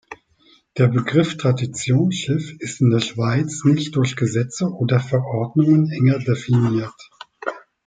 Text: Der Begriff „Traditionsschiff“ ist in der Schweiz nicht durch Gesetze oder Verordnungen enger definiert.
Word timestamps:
Der 0.79 0.87
Begriff 0.87 1.37
„Traditionsschiff“ 1.37 2.53
ist 2.57 2.81
in 2.81 2.89
der 2.89 3.01
Schweiz 3.01 3.63
nicht 3.65 3.95
durch 3.95 4.15
Gesetze 4.15 4.65
oder 4.65 4.99
Verordnungen 4.99 5.91
enger 5.91 6.17
definiert. 6.17 6.97